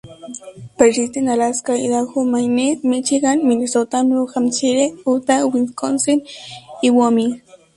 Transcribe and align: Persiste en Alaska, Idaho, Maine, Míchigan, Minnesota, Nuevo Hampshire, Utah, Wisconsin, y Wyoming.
Persiste 0.77 1.19
en 1.19 1.29
Alaska, 1.29 1.77
Idaho, 1.77 2.23
Maine, 2.25 2.79
Míchigan, 2.81 3.41
Minnesota, 3.45 4.01
Nuevo 4.03 4.27
Hampshire, 4.33 4.95
Utah, 5.05 5.45
Wisconsin, 5.45 6.23
y 6.81 6.89
Wyoming. 6.89 7.43